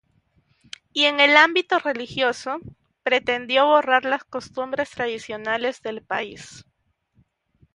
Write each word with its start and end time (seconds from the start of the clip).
Y 0.93 1.03
en 1.03 1.19
el 1.19 1.37
ámbito 1.37 1.77
religioso, 1.77 2.57
pretendió 3.03 3.67
borrar 3.67 4.03
las 4.03 4.23
costumbres 4.23 4.89
tradicionales 4.89 5.83
del 5.83 6.01
país. 6.01 6.65